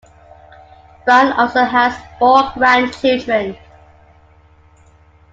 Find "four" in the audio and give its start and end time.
2.17-2.51